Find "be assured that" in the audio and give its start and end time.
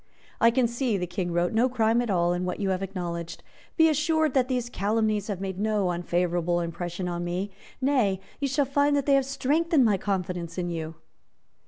3.77-4.47